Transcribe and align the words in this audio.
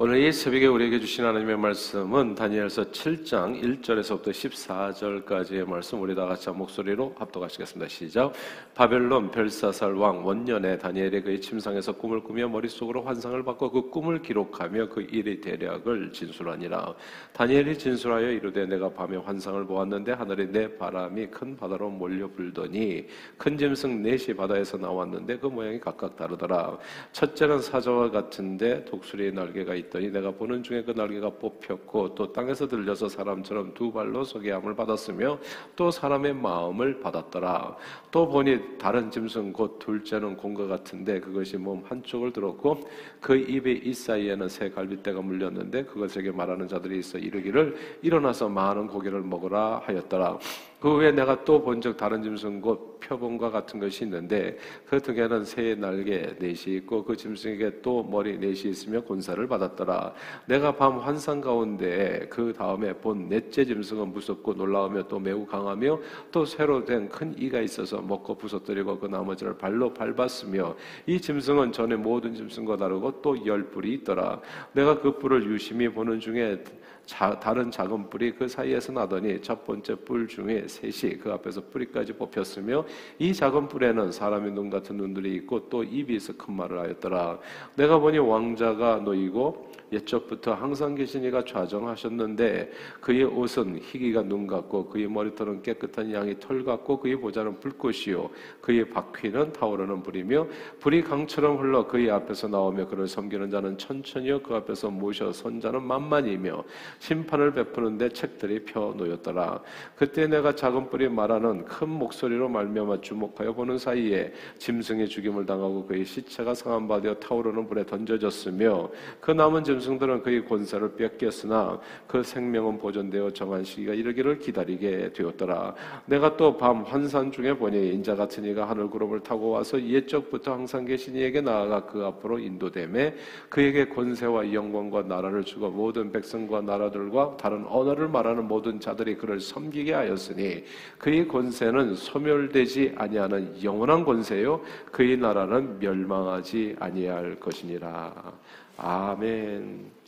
오늘 0.00 0.22
이 0.22 0.30
새벽에 0.30 0.68
우리에게 0.68 1.00
주신 1.00 1.24
하나님의 1.24 1.58
말씀은 1.58 2.36
다니엘서 2.36 2.92
7장 2.92 3.60
1절에서부터 3.60 4.28
14절까지의 4.28 5.68
말씀 5.68 6.00
우리 6.00 6.14
다 6.14 6.24
같이 6.24 6.48
한 6.48 6.56
목소리로 6.56 7.16
합독하시겠습니다. 7.18 7.88
시작. 7.88 8.32
바벨론 8.76 9.32
벨사살 9.32 9.94
왕 9.94 10.24
원년에 10.24 10.78
다니엘이 10.78 11.22
그의 11.22 11.40
침상에서 11.40 11.96
꿈을 11.96 12.22
꾸며 12.22 12.46
머릿속으로 12.46 13.02
환상을 13.02 13.42
받고 13.42 13.72
그 13.72 13.90
꿈을 13.90 14.22
기록하며 14.22 14.90
그 14.90 15.00
일의 15.00 15.40
대략을 15.40 16.12
진술하니라. 16.12 16.94
다니엘이 17.32 17.76
진술하여 17.76 18.30
이르되 18.30 18.66
내가 18.66 18.90
밤에 18.90 19.16
환상을 19.16 19.66
보았는데 19.66 20.12
하늘에 20.12 20.46
내 20.46 20.76
바람이 20.76 21.26
큰 21.26 21.56
바다로 21.56 21.90
몰려 21.90 22.28
불더니 22.28 23.04
큰 23.36 23.58
짐승 23.58 24.00
넷이 24.04 24.36
바다에서 24.36 24.76
나왔는데 24.76 25.38
그 25.38 25.48
모양이 25.48 25.80
각각 25.80 26.14
다르더라. 26.14 26.78
첫째는 27.10 27.62
사자와 27.62 28.12
같은데 28.12 28.84
독수리의 28.84 29.32
날개가 29.32 29.74
있 29.74 29.87
있더니 29.88 30.10
내가 30.10 30.30
보는 30.30 30.62
중에 30.62 30.82
그 30.82 30.92
날개가 30.92 31.30
뽑혔고 31.30 32.14
또 32.14 32.32
땅에서 32.32 32.68
들려서 32.68 33.08
사람처럼 33.08 33.74
두 33.74 33.92
발로 33.92 34.24
소개함을 34.24 34.74
받았으며 34.74 35.38
또 35.74 35.90
사람의 35.90 36.34
마음을 36.34 37.00
받았더라. 37.00 37.76
또 38.10 38.28
보니 38.28 38.78
다른 38.78 39.10
짐승 39.10 39.52
곧 39.52 39.78
둘째는 39.78 40.36
공과 40.36 40.66
같은데 40.66 41.20
그것이 41.20 41.56
몸 41.56 41.82
한쪽을 41.84 42.32
들었고 42.32 42.88
그 43.20 43.36
입의 43.36 43.82
이 43.84 43.92
사이에는 43.92 44.48
새 44.48 44.70
갈빗대가 44.70 45.20
물렸는데 45.20 45.84
그것에게 45.84 46.30
말하는 46.30 46.68
자들이 46.68 46.98
있어 46.98 47.18
이르기를 47.18 47.76
일어나서 48.02 48.48
많은 48.48 48.86
고기를 48.86 49.22
먹으라 49.22 49.82
하였더라. 49.84 50.38
그 50.80 50.94
후에 50.94 51.10
내가 51.12 51.44
또 51.44 51.60
본 51.62 51.80
적 51.80 51.96
다른 51.96 52.22
짐승 52.22 52.60
곧 52.60 53.00
표범과 53.00 53.50
같은 53.50 53.78
것이 53.80 54.04
있는데 54.04 54.56
그 54.86 55.00
등에는 55.00 55.44
새의 55.44 55.76
날개 55.76 56.34
넷이 56.38 56.76
있고 56.76 57.04
그 57.04 57.16
짐승에게 57.16 57.80
또 57.82 58.02
머리 58.02 58.38
넷이 58.38 58.70
있으며 58.70 59.00
군사를 59.00 59.44
받았더라. 59.46 60.12
내가 60.46 60.74
밤 60.76 60.98
환상 60.98 61.40
가운데 61.40 62.26
그 62.30 62.52
다음에 62.52 62.92
본 62.92 63.28
넷째 63.28 63.64
짐승은 63.64 64.12
무섭고 64.12 64.54
놀라우며 64.54 65.08
또 65.08 65.18
매우 65.18 65.46
강하며 65.46 65.98
또 66.30 66.44
새로 66.44 66.84
된 66.84 67.08
큰 67.08 67.34
이가 67.38 67.60
있어서 67.60 68.00
먹고 68.02 68.36
부서뜨리고 68.36 68.98
그 68.98 69.06
나머지를 69.06 69.56
발로 69.56 69.92
밟았으며 69.94 70.76
이 71.06 71.20
짐승은 71.20 71.72
전에 71.72 71.96
모든 71.96 72.34
짐승과 72.34 72.76
다르고 72.76 73.22
또열 73.22 73.70
뿔이 73.70 73.94
있더라. 73.94 74.40
내가 74.72 75.00
그 75.00 75.18
뿔을 75.18 75.44
유심히 75.44 75.88
보는 75.88 76.20
중에 76.20 76.62
자, 77.08 77.30
다른 77.40 77.70
작은 77.70 78.10
뿔이 78.10 78.32
그 78.32 78.46
사이에서 78.46 78.92
나더니 78.92 79.40
첫 79.40 79.64
번째 79.64 79.94
뿔 79.94 80.28
중에 80.28 80.68
셋이 80.68 81.16
그 81.16 81.32
앞에서 81.32 81.62
뿌리까지 81.70 82.12
뽑혔으며 82.12 82.84
이 83.18 83.32
작은 83.32 83.66
뿔에는 83.68 84.12
사람의 84.12 84.52
눈 84.52 84.68
같은 84.68 84.98
눈들이 84.98 85.34
있고 85.36 85.70
또 85.70 85.82
입이 85.82 86.16
있어 86.16 86.34
큰 86.36 86.54
말을 86.54 86.78
하였더라. 86.78 87.38
내가 87.76 87.98
보니 87.98 88.18
왕자가 88.18 88.96
놓이고 88.96 89.72
옛적부터 89.92 90.52
항상 90.52 90.94
계신 90.94 91.24
이가 91.24 91.44
좌정하셨는데 91.44 92.70
그의 93.00 93.24
옷은 93.24 93.78
희기가 93.78 94.22
눈 94.22 94.46
같고 94.46 94.88
그의 94.88 95.08
머리털은 95.08 95.62
깨끗한 95.62 96.12
양이 96.12 96.38
털 96.38 96.64
같고 96.64 97.00
그의 97.00 97.16
보좌는 97.16 97.58
불꽃이요 97.60 98.30
그의 98.60 98.90
바퀴는 98.90 99.52
타오르는 99.52 100.02
불이며 100.02 100.46
불이 100.80 101.02
강처럼 101.04 101.58
흘러 101.58 101.86
그의 101.86 102.10
앞에서 102.10 102.48
나오며 102.48 102.86
그를 102.88 103.08
섬기는 103.08 103.50
자는 103.50 103.78
천천히요 103.78 104.42
그 104.42 104.54
앞에서 104.54 104.90
모셔 104.90 105.32
선자는 105.32 105.82
만만이며 105.82 106.64
심판을 106.98 107.52
베푸는데 107.52 108.10
책들이 108.10 108.64
펴 108.64 108.92
놓였더라 108.96 109.62
그때 109.96 110.26
내가 110.26 110.54
작은 110.54 110.90
뿔이 110.90 111.08
말하는 111.08 111.64
큰 111.64 111.88
목소리로 111.88 112.48
말미암아 112.48 113.00
주목하여 113.00 113.54
보는 113.54 113.78
사이에 113.78 114.32
짐승의 114.58 115.08
죽임을 115.08 115.46
당하고 115.46 115.86
그의 115.86 116.04
시체가 116.04 116.54
상한 116.54 116.86
바되어 116.86 117.14
타오르는 117.14 117.68
불에 117.68 117.86
던져졌으며 117.86 118.90
그 119.20 119.30
남은 119.30 119.64
짐 119.64 119.78
짐승들은 119.78 120.22
그의 120.22 120.44
권세를 120.44 120.96
뺏겼으나 120.96 121.80
그 122.06 122.22
생명은 122.22 122.78
보존되어 122.78 123.30
정한 123.30 123.64
시기가 123.64 123.94
이르기를 123.94 124.38
기다리게 124.38 125.12
되었더라. 125.12 125.74
내가 126.06 126.36
또 126.36 126.58
밤 126.58 126.82
환산 126.82 127.30
중에 127.30 127.56
보니 127.56 127.90
인자 127.94 128.16
같은 128.16 128.44
이가 128.44 128.68
하늘 128.68 128.90
구름을 128.90 129.20
타고 129.20 129.50
와서 129.50 129.80
옛적부터 129.80 130.52
항상 130.52 130.84
계신 130.84 131.14
이에게 131.14 131.40
나아가 131.40 131.84
그 131.86 132.04
앞으로 132.04 132.38
인도됨에 132.38 133.14
그에게 133.48 133.88
권세와 133.88 134.52
영광과 134.52 135.02
나라를 135.02 135.44
주고 135.44 135.70
모든 135.70 136.10
백성과 136.10 136.62
나라 136.62 136.87
들과 136.90 137.36
다른 137.36 137.64
언어를 137.66 138.08
말하는 138.08 138.46
모든 138.48 138.80
자들이 138.80 139.16
그를 139.16 139.40
섬기게 139.40 139.92
하였으니 139.92 140.64
그의 140.98 141.28
권세는 141.28 141.94
소멸되지 141.94 142.94
아니하는 142.96 143.62
영원한 143.62 144.04
권세요 144.04 144.62
그의 144.90 145.16
나라는 145.16 145.78
멸망하지 145.78 146.76
아니할 146.78 147.38
것이니라. 147.40 148.32
아멘. 148.76 149.98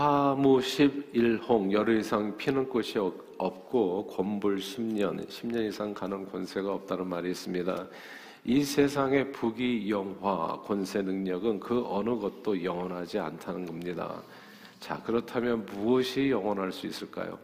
화무 0.00 0.60
11홍 0.60 1.72
열흘 1.72 1.98
이상 1.98 2.34
피는 2.38 2.70
꽃이 2.70 2.94
없고 3.36 4.06
권불 4.06 4.56
10년, 4.56 5.28
10년 5.28 5.68
이상 5.68 5.92
가는 5.92 6.26
권세가 6.26 6.72
없다는 6.72 7.06
말이 7.06 7.30
있습니다. 7.30 7.86
이 8.44 8.62
세상의 8.62 9.32
부귀 9.32 9.90
영화 9.90 10.58
권세 10.62 11.02
능력은 11.02 11.60
그 11.60 11.84
어느 11.86 12.18
것도 12.18 12.64
영원하지 12.64 13.18
않다는 13.18 13.66
겁니다. 13.66 14.22
자, 14.78 15.00
그렇다면 15.02 15.66
무엇이 15.66 16.30
영원할 16.30 16.72
수 16.72 16.86
있을까요? 16.86 17.38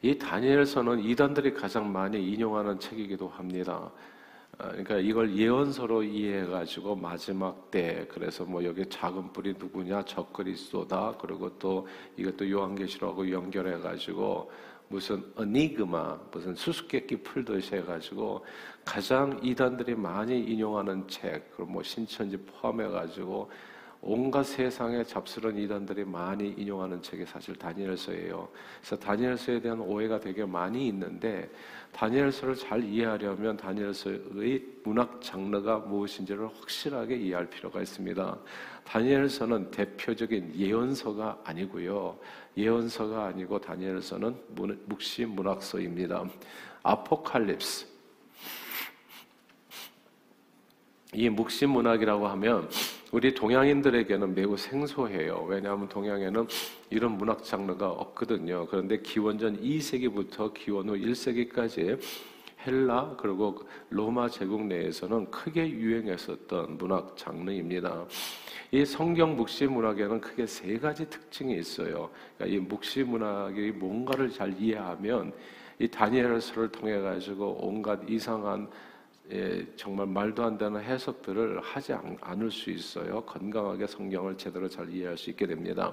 이 0.00 0.16
다니엘서는 0.16 1.00
이단들이 1.00 1.52
가장 1.54 1.92
많이 1.92 2.32
인용하는 2.32 2.78
책이기도 2.78 3.28
합니다. 3.28 3.90
아, 4.56 4.68
그러니까 4.68 4.98
이걸 4.98 5.36
예언서로 5.36 6.04
이해해가지고 6.04 6.94
마지막 6.94 7.70
때 7.72 8.06
그래서 8.08 8.44
뭐 8.44 8.64
여기 8.64 8.84
작은 8.88 9.32
뿔이 9.32 9.54
누구냐 9.58 10.04
적그리스도다 10.04 11.16
그리고 11.20 11.58
또 11.58 11.88
이것도 12.16 12.48
요한계시록하고 12.48 13.30
연결해가지고 13.30 14.50
무슨 14.88 15.22
어니그마 15.36 16.18
무슨 16.32 16.54
수수께끼 16.54 17.22
풀듯이 17.22 17.76
해가지고 17.76 18.44
가장 18.84 19.38
이단들이 19.42 19.94
많이 19.94 20.40
인용하는 20.40 21.06
책 21.08 21.50
그리고 21.54 21.70
뭐 21.72 21.82
신천지 21.82 22.36
포함해가지고 22.38 23.50
온갖 24.00 24.44
세상의 24.44 25.04
잡스러운 25.06 25.58
이단들이 25.58 26.04
많이 26.04 26.50
인용하는 26.50 27.02
책이 27.02 27.26
사실 27.26 27.56
다니엘서예요. 27.56 28.48
그래서 28.80 28.96
다니엘서에 28.96 29.60
대한 29.60 29.80
오해가 29.80 30.20
되게 30.20 30.44
많이 30.44 30.86
있는데 30.88 31.50
다니엘서를 31.92 32.54
잘 32.54 32.84
이해하려면 32.84 33.56
다니엘서의 33.56 34.64
문학 34.84 35.20
장르가 35.20 35.78
무엇인지를 35.78 36.46
확실하게 36.46 37.16
이해할 37.16 37.50
필요가 37.50 37.82
있습니다. 37.82 38.38
다니엘서는 38.84 39.70
대표적인 39.72 40.54
예언서가 40.54 41.40
아니고요. 41.44 42.18
예언서가 42.56 43.26
아니고 43.26 43.60
다니엘서는 43.60 44.36
묵시 44.86 45.24
문학서입니다. 45.24 46.24
아포칼립스. 46.82 47.86
이 51.14 51.28
묵시 51.28 51.66
문학이라고 51.66 52.28
하면 52.28 52.68
우리 53.10 53.34
동양인들에게는 53.34 54.34
매우 54.34 54.54
생소해요. 54.54 55.46
왜냐하면 55.48 55.88
동양에는 55.88 56.46
이런 56.90 57.16
문학 57.16 57.42
장르가 57.42 57.88
없거든요. 57.88 58.66
그런데 58.66 59.00
기원전 59.00 59.58
2세기부터 59.62 60.52
기원 60.52 60.90
후 60.90 60.94
1세기까지 60.94 61.98
헬라 62.66 63.16
그리고 63.18 63.62
로마 63.88 64.28
제국 64.28 64.66
내에서는 64.66 65.30
크게 65.30 65.70
유행했었던 65.70 66.76
문학 66.76 67.16
장르입니다. 67.16 68.04
이 68.72 68.84
성경 68.84 69.36
묵시 69.36 69.66
문학에는 69.68 70.20
크게 70.20 70.46
세 70.46 70.78
가지 70.78 71.08
특징이 71.08 71.56
있어요. 71.56 72.10
그러니까 72.36 72.56
이 72.56 72.60
묵시 72.60 73.04
문학이 73.04 73.72
뭔가를 73.72 74.30
잘 74.30 74.54
이해하면 74.60 75.32
이 75.78 75.88
다니엘서를 75.88 76.70
통해 76.70 76.98
가지고 76.98 77.56
온갖 77.62 78.00
이상한 78.06 78.68
예, 79.30 79.66
정말 79.76 80.06
말도 80.06 80.42
안 80.42 80.56
되는 80.56 80.80
해석들을 80.80 81.60
하지 81.60 81.92
않을 82.20 82.50
수 82.50 82.70
있어요. 82.70 83.20
건강하게 83.22 83.86
성경을 83.86 84.38
제대로 84.38 84.68
잘 84.68 84.88
이해할 84.90 85.18
수 85.18 85.28
있게 85.28 85.46
됩니다. 85.46 85.92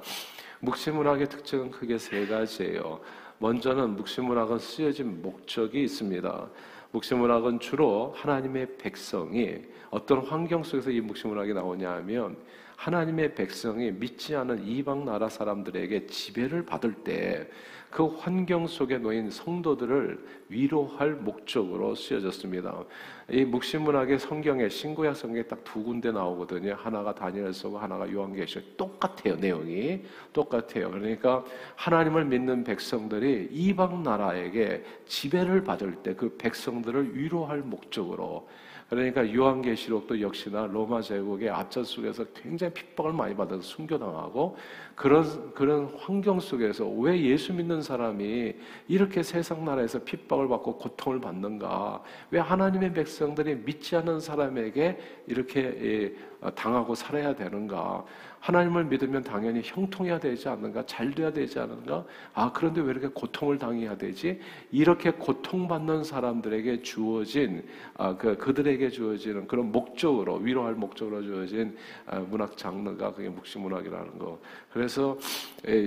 묵시문학의 0.62 1.28
특징은 1.28 1.70
크게 1.70 1.98
세 1.98 2.26
가지예요. 2.26 3.02
먼저는 3.40 3.98
묵시문학은 3.98 4.60
쓰여진 4.60 5.22
목적이 5.22 5.84
있습니다. 5.84 6.50
묵시문학은 6.92 7.60
주로 7.60 8.14
하나님의 8.16 8.78
백성이 8.78 9.64
어떤 9.90 10.20
환경 10.20 10.64
속에서 10.64 10.90
이 10.90 11.02
묵시문학이 11.02 11.54
나오냐 11.54 11.92
하면 11.92 12.38
하나님의 12.76 13.36
백성이 13.36 13.92
믿지 13.92 14.36
않은 14.36 14.66
이방 14.68 15.06
나라 15.06 15.30
사람들에게 15.30 16.08
지배를 16.08 16.66
받을 16.66 16.94
때 16.94 17.48
그 17.96 18.08
환경 18.08 18.68
속에 18.68 18.98
놓인 18.98 19.30
성도들을 19.30 20.20
위로할 20.50 21.14
목적으로 21.14 21.96
쓰여졌습니다. 21.96 22.84
이 23.30 23.46
묵시문학의 23.46 24.20
성경에 24.20 24.68
신구약 24.68 25.16
성경에 25.16 25.44
딱 25.44 25.64
두 25.64 25.82
군데 25.82 26.12
나오거든요. 26.12 26.76
하나가 26.78 27.16
다니엘서고 27.16 27.78
하나가 27.78 28.12
요한계시록 28.12 28.76
똑같아요. 28.76 29.38
내용이 29.38 30.04
똑같아요. 30.34 30.92
그러니까 30.92 31.46
하나님을 31.76 32.26
믿는 32.26 32.66
백성들이 32.66 33.48
이방 33.52 34.04
나라에게 34.04 34.84
지배를 35.06 35.64
받을 35.64 35.96
때 36.04 36.16
그 36.16 36.36
백성들을 36.38 37.16
위로할 37.18 37.60
목적으로 37.60 38.50
그러니까 38.96 39.34
요한계시록도 39.34 40.22
역시나 40.22 40.68
로마 40.68 41.02
제국의 41.02 41.50
압전 41.50 41.84
속에서 41.84 42.24
굉장히 42.34 42.74
핍박을 42.74 43.12
많이 43.12 43.36
받아서 43.36 43.62
순교당하고 43.62 44.56
그런 44.96 45.54
그런 45.54 45.86
환경 45.98 46.40
속에서 46.40 46.88
왜 46.88 47.22
예수 47.22 47.54
믿는 47.54 47.82
사람이 47.82 48.56
이렇게 48.88 49.22
세상 49.22 49.66
나라에서 49.66 50.00
핍박을 50.04 50.48
받고 50.48 50.78
고통을 50.78 51.20
받는가? 51.20 52.02
왜 52.32 52.40
하나님의 52.40 52.94
백성들이 52.94 53.56
믿지 53.66 53.98
않는 53.98 54.22
사람에게 54.22 54.98
이렇게 55.28 55.60
예, 55.62 56.16
당하고 56.54 56.94
살아야 56.94 57.34
되는가? 57.36 58.06
하나님을 58.40 58.86
믿으면 58.86 59.24
당연히 59.24 59.62
형통해야 59.64 60.20
되지 60.20 60.48
않는가? 60.50 60.86
잘 60.86 61.12
돼야 61.16 61.34
되지 61.34 61.58
않는가? 61.58 62.06
아, 62.36 62.52
그런데 62.54 62.82
왜 62.82 62.92
이렇게 62.92 63.08
고통을 63.08 63.58
당해야 63.58 63.98
되지? 63.98 64.40
이렇게 64.72 65.10
고통받는 65.10 66.04
사람들에게 66.04 66.84
주어진, 66.84 67.68
아, 67.98 68.16
그, 68.16 68.38
그들에게 68.38 68.90
주어지는 68.90 69.48
그런 69.48 69.72
목적으로, 69.72 70.36
위로할 70.36 70.76
목적으로 70.76 71.24
주어진 71.24 71.76
아, 72.06 72.20
문학 72.20 72.56
장르가 72.56 73.14
그게 73.14 73.30
묵시문학이라는 73.30 74.20
거. 74.20 74.40
그래서 74.72 75.18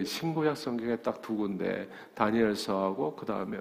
신구약 0.04 0.56
성경에 0.56 0.96
딱 0.96 1.22
두 1.22 1.36
군데, 1.36 1.88
다니엘서하고 2.14 3.14
그 3.14 3.26
다음에 3.26 3.58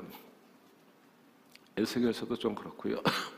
에스겔서도 1.76 2.38
좀 2.38 2.56
그렇고요. 2.56 3.02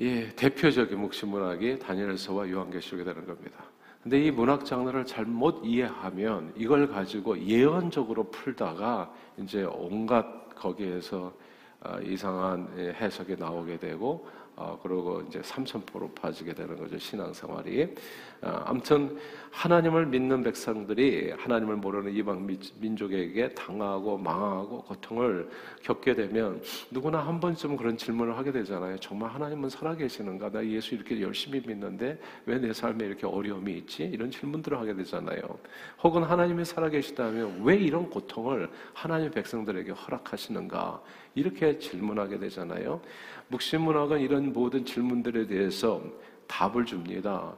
예, 0.00 0.28
대표적인 0.36 0.96
묵시문학이 0.98 1.80
다니엘서와 1.80 2.48
요한계시록이 2.48 3.04
되는 3.04 3.26
겁니다. 3.26 3.64
근데 4.02 4.22
이 4.22 4.30
문학 4.30 4.64
장르를 4.64 5.04
잘못 5.04 5.60
이해하면 5.64 6.52
이걸 6.56 6.88
가지고 6.88 7.36
예언적으로 7.38 8.30
풀다가 8.30 9.12
이제 9.38 9.64
온갖 9.64 10.54
거기에서 10.54 11.32
아, 11.80 11.98
이상한 12.00 12.68
해석이 12.76 13.36
나오게 13.36 13.78
되고 13.78 14.28
어, 14.60 14.78
그리고 14.82 15.22
이제 15.28 15.40
삼천포로 15.42 16.10
빠지게 16.10 16.52
되는 16.52 16.76
거죠 16.76 16.98
신앙생활이. 16.98 17.94
어, 18.42 18.62
아무튼 18.66 19.16
하나님을 19.50 20.06
믿는 20.06 20.42
백성들이 20.42 21.32
하나님을 21.38 21.76
모르는 21.76 22.12
이방 22.12 22.46
민족에게 22.78 23.54
당하고 23.54 24.18
망하고 24.18 24.82
고통을 24.82 25.48
겪게 25.82 26.14
되면 26.14 26.60
누구나 26.90 27.18
한 27.20 27.40
번쯤 27.40 27.76
그런 27.76 27.96
질문을 27.96 28.36
하게 28.36 28.52
되잖아요. 28.52 28.98
정말 28.98 29.30
하나님은 29.30 29.70
살아계시는가? 29.70 30.50
나 30.50 30.64
예수 30.66 30.94
이렇게 30.94 31.20
열심히 31.20 31.60
믿는데 31.66 32.18
왜 32.46 32.58
내 32.58 32.72
삶에 32.72 33.06
이렇게 33.06 33.26
어려움이 33.26 33.72
있지? 33.78 34.02
이런 34.02 34.30
질문들을 34.30 34.78
하게 34.78 34.94
되잖아요. 34.94 35.40
혹은 36.02 36.24
하나님이 36.24 36.64
살아계시다면 36.64 37.62
왜 37.62 37.76
이런 37.76 38.10
고통을 38.10 38.68
하나님 38.92 39.30
백성들에게 39.30 39.92
허락하시는가? 39.92 41.00
이렇게 41.34 41.78
질문하게 41.78 42.38
되잖아요. 42.40 43.00
묵시문학은 43.48 44.20
이런 44.20 44.47
모든 44.52 44.84
질문들에 44.84 45.46
대해서 45.46 46.02
답을 46.46 46.84
줍니다. 46.84 47.56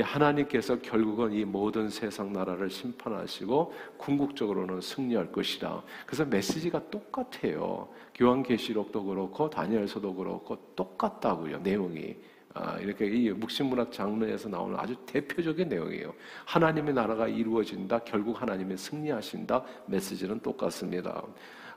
하나님께서 0.00 0.78
결국은 0.80 1.32
이 1.32 1.44
모든 1.44 1.88
세상 1.88 2.32
나라를 2.32 2.70
심판하시고 2.70 3.74
궁극적으로는 3.96 4.80
승리할 4.80 5.32
것이다. 5.32 5.82
그래서 6.06 6.24
메시지가 6.24 6.90
똑같아요. 6.90 7.88
교환계시록도 8.14 9.04
그렇고 9.04 9.50
다니엘서도 9.50 10.14
그렇고 10.14 10.56
똑같다고요. 10.76 11.58
내용이. 11.58 12.16
아, 12.54 12.78
이렇게 12.78 13.06
이 13.06 13.30
묵신문학 13.30 13.92
장르에서 13.92 14.48
나오는 14.48 14.76
아주 14.78 14.96
대표적인 15.06 15.68
내용이에요. 15.68 16.12
하나님의 16.44 16.94
나라가 16.94 17.28
이루어진다. 17.28 18.00
결국 18.00 18.40
하나님이 18.40 18.76
승리하신다. 18.76 19.62
메시지는 19.86 20.40
똑같습니다. 20.40 21.22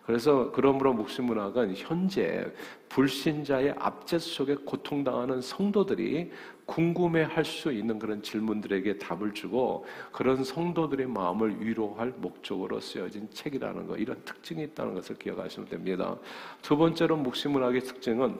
그래서 0.05 0.51
그러므로 0.51 0.93
묵시문학은 0.93 1.75
현재 1.75 2.45
불신자의 2.89 3.75
압제 3.77 4.19
속에 4.19 4.55
고통당하는 4.55 5.41
성도들이 5.41 6.31
궁금해할 6.65 7.45
수 7.45 7.71
있는 7.71 7.99
그런 7.99 8.21
질문들에게 8.21 8.97
답을 8.97 9.33
주고 9.33 9.85
그런 10.11 10.43
성도들의 10.43 11.07
마음을 11.07 11.63
위로할 11.65 12.13
목적으로 12.17 12.79
쓰여진 12.79 13.29
책이라는 13.31 13.87
거 13.87 13.97
이런 13.97 14.21
특징이 14.23 14.63
있다는 14.63 14.95
것을 14.95 15.17
기억하시면 15.17 15.69
됩니다. 15.69 16.17
두 16.61 16.77
번째로 16.77 17.17
묵시문학의 17.17 17.81
특징은 17.81 18.39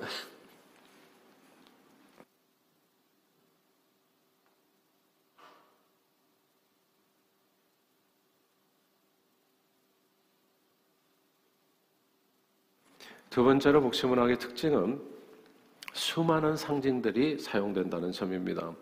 두 13.31 13.45
번째로 13.45 13.81
복시문학의 13.81 14.39
특징은 14.39 14.99
수많은 15.93 16.57
상징들이 16.57 17.39
사용된다는 17.39 18.11
점입니다. 18.11 18.73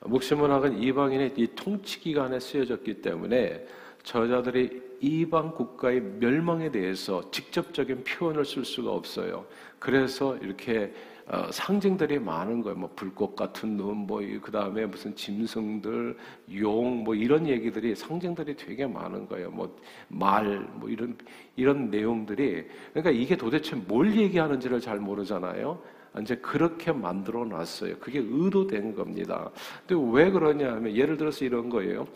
목시문학은 0.00 0.82
이방인의 0.82 1.34
이 1.36 1.46
통치 1.54 2.00
기간에 2.00 2.40
쓰여졌기 2.40 3.00
때문에 3.00 3.64
저자들이 4.02 4.82
이방 5.00 5.52
국가의 5.52 6.00
멸망에 6.00 6.72
대해서 6.72 7.30
직접적인 7.30 8.02
표현을 8.02 8.44
쓸 8.44 8.64
수가 8.64 8.90
없어요. 8.90 9.46
그래서 9.78 10.36
이렇게 10.38 10.92
어, 11.28 11.50
상징들이 11.50 12.20
많은 12.20 12.62
거예요. 12.62 12.78
뭐 12.78 12.90
불꽃 12.94 13.34
같은 13.34 13.76
눈, 13.76 14.06
뭐그 14.06 14.52
다음에 14.52 14.86
무슨 14.86 15.14
짐승들, 15.16 16.16
용, 16.60 17.02
뭐 17.02 17.16
이런 17.16 17.48
얘기들이 17.48 17.96
상징들이 17.96 18.56
되게 18.56 18.86
많은 18.86 19.26
거예요. 19.26 19.50
뭐 19.50 19.76
말, 20.08 20.60
뭐 20.74 20.88
이런 20.88 21.16
이런 21.56 21.90
내용들이 21.90 22.66
그러니까 22.92 23.10
이게 23.10 23.36
도대체 23.36 23.74
뭘 23.74 24.16
얘기하는지를 24.16 24.80
잘 24.80 25.00
모르잖아요. 25.00 25.82
이제 26.22 26.36
그렇게 26.36 26.92
만들어 26.92 27.44
놨어요. 27.44 27.98
그게 27.98 28.20
의도된 28.20 28.94
겁니다. 28.94 29.50
근데 29.86 30.02
왜 30.12 30.30
그러냐 30.30 30.72
하면 30.74 30.94
예를 30.94 31.16
들어서 31.16 31.44
이런 31.44 31.68
거예요. 31.68 32.06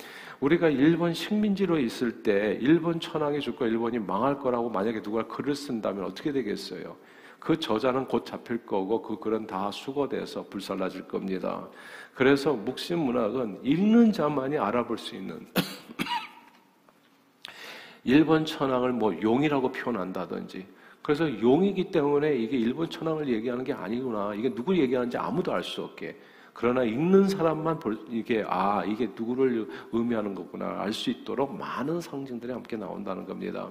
우리가 0.41 0.69
일본 0.69 1.13
식민지로 1.13 1.79
있을 1.81 2.23
때 2.23 2.56
일본 2.61 2.99
천황이 3.01 3.41
죽고 3.41 3.67
일본이 3.67 3.99
망할 3.99 4.39
거라고 4.39 4.71
만약에 4.71 5.03
누가 5.03 5.27
글을 5.27 5.55
쓴다면 5.55 6.05
어떻게 6.05 6.33
되겠어요? 6.33 6.97
그 7.41 7.59
저자는 7.59 8.07
곧 8.07 8.25
잡힐 8.25 8.65
거고 8.67 9.01
그 9.01 9.19
글은 9.19 9.47
다 9.47 9.71
수거돼서 9.71 10.45
불살라질 10.45 11.09
겁니다. 11.09 11.67
그래서 12.15 12.53
묵신 12.53 12.99
문학은 12.99 13.61
읽는 13.65 14.13
자만이 14.13 14.59
알아볼 14.59 14.99
수 14.99 15.17
있는 15.17 15.47
일본 18.05 18.45
천황을 18.45 18.93
뭐 18.93 19.19
용이라고 19.21 19.73
표현한다든지 19.73 20.67
그래서 21.03 21.41
용이기 21.41 21.91
때문에 21.91 22.37
이게 22.37 22.59
일본 22.59 22.91
천황을 22.91 23.27
얘기하는 23.29 23.65
게 23.65 23.73
아니구나 23.73 24.35
이게 24.35 24.55
누구 24.55 24.77
얘기하는지 24.77 25.17
아무도 25.17 25.53
알 25.53 25.63
수 25.63 25.82
없게 25.82 26.17
그러나 26.53 26.85
읽는 26.85 27.29
사람만 27.29 27.79
볼 27.79 27.99
이게 28.11 28.44
아 28.47 28.85
이게 28.85 29.09
누구를 29.17 29.67
의미하는 29.93 30.35
거구나 30.35 30.81
알 30.81 30.93
수 30.93 31.09
있도록 31.09 31.56
많은 31.56 32.03
상징들이 32.03 32.53
함께 32.53 32.77
나온다는 32.77 33.25
겁니다. 33.25 33.70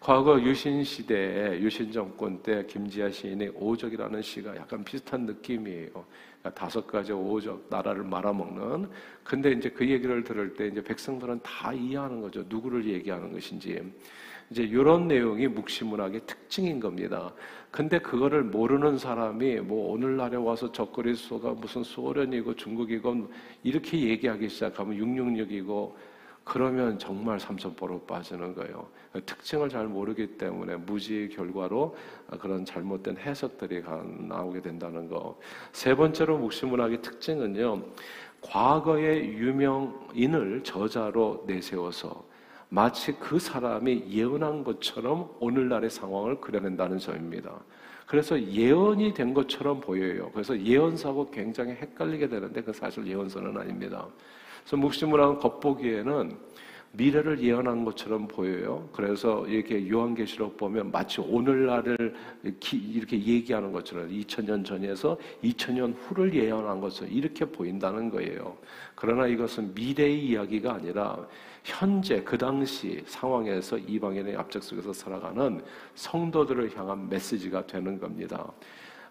과거 0.00 0.40
유신 0.40 0.84
시대에 0.84 1.58
유신 1.60 1.90
정권 1.90 2.40
때 2.42 2.64
김지아 2.66 3.10
시인의 3.10 3.52
오적이라는 3.56 4.22
시가 4.22 4.56
약간 4.56 4.84
비슷한 4.84 5.26
느낌이에요. 5.26 5.90
그러니까 5.90 6.54
다섯 6.54 6.86
가지 6.86 7.12
오적 7.12 7.66
나라를 7.70 8.04
말아먹는. 8.04 8.88
근데 9.24 9.52
이제 9.52 9.68
그 9.70 9.88
얘기를 9.88 10.22
들을 10.22 10.54
때 10.54 10.68
이제 10.68 10.82
백성들은 10.82 11.40
다 11.42 11.72
이해하는 11.72 12.20
거죠. 12.20 12.44
누구를 12.48 12.86
얘기하는 12.86 13.32
것인지. 13.32 13.82
이제 14.50 14.62
이런 14.62 15.08
내용이 15.08 15.48
묵시문학의 15.48 16.20
특징인 16.24 16.78
겁니다. 16.78 17.34
근데 17.72 17.98
그거를 17.98 18.44
모르는 18.44 18.96
사람이 18.96 19.56
뭐 19.60 19.92
오늘날에 19.92 20.36
와서 20.36 20.70
적거리 20.70 21.14
수가 21.16 21.50
무슨 21.54 21.82
소련이고 21.82 22.54
중국이고 22.54 23.28
이렇게 23.64 23.98
얘기하기 23.98 24.48
시작하면 24.48 24.96
666이고 24.98 25.94
그러면 26.46 26.96
정말 26.96 27.40
삼천포로 27.40 28.02
빠지는 28.02 28.54
거예요. 28.54 28.86
특징을 29.26 29.68
잘 29.68 29.88
모르기 29.88 30.38
때문에 30.38 30.76
무지 30.76 31.28
결과로 31.34 31.96
그런 32.38 32.64
잘못된 32.64 33.16
해석들이 33.16 33.82
나오게 34.28 34.62
된다는 34.62 35.08
거. 35.08 35.36
세 35.72 35.96
번째로 35.96 36.38
묵시문학의 36.38 37.02
특징은요, 37.02 37.82
과거의 38.42 39.26
유명인을 39.32 40.62
저자로 40.62 41.42
내세워서 41.48 42.24
마치 42.68 43.12
그 43.18 43.40
사람이 43.40 44.04
예언한 44.08 44.62
것처럼 44.62 45.28
오늘날의 45.40 45.90
상황을 45.90 46.40
그려낸다는 46.40 46.98
점입니다. 46.98 47.58
그래서 48.06 48.40
예언이 48.40 49.14
된 49.14 49.34
것처럼 49.34 49.80
보여요. 49.80 50.30
그래서 50.32 50.56
예언사고 50.56 51.32
굉장히 51.32 51.72
헷갈리게 51.72 52.28
되는데 52.28 52.62
그 52.62 52.72
사실 52.72 53.04
예언서는 53.04 53.56
아닙니다. 53.56 54.06
그래서 54.66 54.76
묵시문학은 54.78 55.38
겉보기에는 55.38 56.36
미래를 56.90 57.40
예언한 57.40 57.84
것처럼 57.84 58.26
보여요. 58.26 58.88
그래서 58.92 59.46
이렇게 59.46 59.88
요한계시록 59.88 60.56
보면 60.56 60.90
마치 60.90 61.20
오늘날을 61.20 62.14
이렇게 62.42 63.16
얘기하는 63.16 63.70
것처럼 63.70 64.08
2000년 64.08 64.64
전에서 64.64 65.16
2000년 65.44 65.94
후를 65.96 66.34
예언한 66.34 66.80
것처럼 66.80 67.12
이렇게 67.12 67.44
보인다는 67.44 68.10
거예요. 68.10 68.56
그러나 68.96 69.28
이것은 69.28 69.72
미래의 69.74 70.26
이야기가 70.26 70.74
아니라 70.74 71.24
현재 71.62 72.22
그 72.24 72.36
당시 72.36 73.02
상황에서 73.06 73.78
이방인의 73.78 74.34
압력 74.34 74.62
속에서 74.62 74.92
살아가는 74.92 75.62
성도들을 75.94 76.76
향한 76.76 77.08
메시지가 77.08 77.68
되는 77.68 78.00
겁니다. 78.00 78.50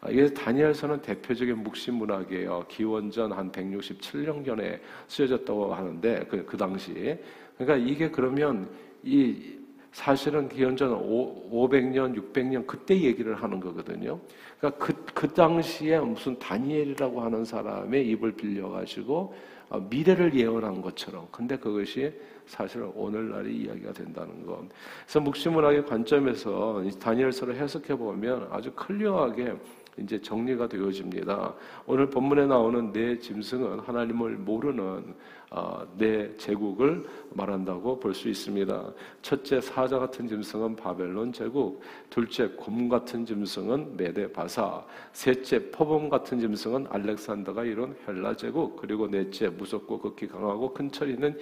아, 0.05 0.09
이게 0.09 0.31
다니엘서는 0.31 1.01
대표적인 1.01 1.63
묵신 1.63 1.95
문학이에요. 1.95 2.65
기원전 2.69 3.31
한 3.31 3.51
167년경에 3.51 4.79
쓰여졌다고 5.07 5.73
하는데 5.73 6.25
그, 6.29 6.45
그 6.45 6.55
당시 6.55 7.17
그러니까 7.57 7.89
이게 7.89 8.11
그러면 8.11 8.69
이 9.03 9.55
사실은 9.91 10.47
기원전 10.47 10.91
500년, 10.91 12.15
600년 12.15 12.67
그때 12.67 13.01
얘기를 13.01 13.33
하는 13.33 13.59
거거든요. 13.59 14.19
그러니까 14.59 14.85
그, 14.85 14.93
그 15.13 15.27
당시에 15.33 15.99
무슨 15.99 16.37
다니엘이라고 16.37 17.21
하는 17.21 17.43
사람의 17.43 18.07
입을 18.09 18.33
빌려가지고 18.33 19.33
어, 19.69 19.79
미래를 19.89 20.35
예언한 20.35 20.81
것처럼. 20.81 21.27
근데 21.31 21.57
그것이 21.57 22.13
사실은 22.45 22.91
오늘날의 22.93 23.55
이야기가 23.55 23.93
된다는 23.93 24.45
것. 24.45 24.59
그래서 25.05 25.19
묵시문학의 25.19 25.85
관점에서 25.87 26.83
다니엘서를 26.99 27.55
해석해 27.55 27.95
보면 27.95 28.49
아주 28.51 28.71
클리어하게 28.73 29.55
이제 29.97 30.19
정리가 30.19 30.67
되어집니다. 30.67 31.53
오늘 31.85 32.09
본문에 32.09 32.47
나오는 32.47 32.91
내 32.91 33.17
짐승은 33.17 33.79
하나님을 33.79 34.31
모르는 34.37 35.15
어, 35.51 35.87
내 35.97 36.35
제국을 36.35 37.05
말한다고 37.31 37.99
볼 37.99 38.13
수 38.13 38.27
있습니다. 38.27 38.91
첫째 39.21 39.61
사자 39.61 39.99
같은 39.99 40.27
짐승은 40.27 40.75
바벨론 40.75 41.31
제국, 41.31 41.81
둘째 42.09 42.47
곰 42.57 42.89
같은 42.89 43.25
짐승은 43.25 43.95
메데 43.95 44.31
바사, 44.31 44.83
셋째 45.13 45.71
포범 45.71 46.09
같은 46.09 46.39
짐승은 46.39 46.87
알렉산더가 46.89 47.63
이룬 47.63 47.95
헬라 48.07 48.35
제국, 48.35 48.75
그리고 48.75 49.07
넷째 49.07 49.49
무섭고 49.49 49.99
극히 49.99 50.27
강하고 50.27 50.73
큰철 50.73 51.09
있는 51.09 51.37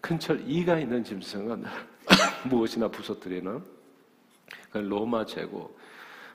큰철 0.00 0.42
이가 0.46 0.78
있는 0.78 1.04
짐승은 1.04 1.64
무엇이나 2.48 2.88
부서뜨리는 2.88 3.60
그 4.70 4.78
로마 4.78 5.24
제국. 5.24 5.76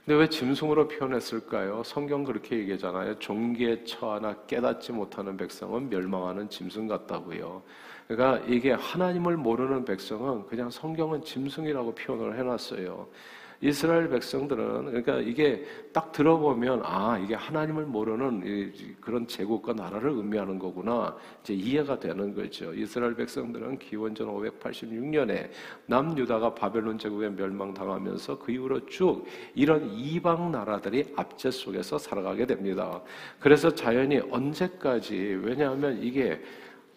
근데 0.05 0.19
왜 0.19 0.27
짐승으로 0.27 0.87
표현했을까요? 0.87 1.83
성경 1.83 2.23
그렇게 2.23 2.57
얘기하잖아요. 2.57 3.19
종기에 3.19 3.83
처하나 3.83 4.33
깨닫지 4.47 4.91
못하는 4.93 5.37
백성은 5.37 5.89
멸망하는 5.89 6.49
짐승 6.49 6.87
같다고요. 6.87 7.61
그러니까 8.07 8.43
이게 8.47 8.71
하나님을 8.71 9.37
모르는 9.37 9.85
백성은 9.85 10.47
그냥 10.47 10.71
성경은 10.71 11.23
짐승이라고 11.23 11.93
표현을 11.93 12.37
해놨어요. 12.39 13.07
이스라엘 13.61 14.09
백성들은 14.09 14.85
그러니까 14.85 15.17
이게 15.19 15.63
딱 15.93 16.11
들어보면 16.11 16.81
아 16.83 17.19
이게 17.19 17.35
하나님을 17.35 17.85
모르는 17.85 18.73
그런 18.99 19.27
제국과 19.27 19.73
나라를 19.73 20.09
의미하는 20.09 20.57
거구나 20.57 21.15
이제 21.43 21.53
이해가 21.53 21.99
되는 21.99 22.33
거죠. 22.33 22.73
이스라엘 22.73 23.13
백성들은 23.13 23.77
기원전 23.77 24.27
586년에 24.27 25.49
남유다가 25.85 26.55
바벨론 26.55 26.97
제국에 26.97 27.29
멸망당하면서 27.29 28.39
그 28.39 28.51
이후로 28.51 28.87
쭉 28.87 29.25
이런 29.53 29.91
이방 29.93 30.51
나라들이 30.51 31.13
압제 31.15 31.51
속에서 31.51 31.99
살아가게 31.99 32.47
됩니다. 32.47 32.99
그래서 33.39 33.69
자연히 33.73 34.19
언제까지 34.31 35.39
왜냐하면 35.43 36.01
이게 36.01 36.41